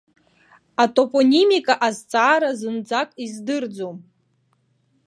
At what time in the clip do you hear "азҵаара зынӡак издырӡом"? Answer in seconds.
1.87-3.97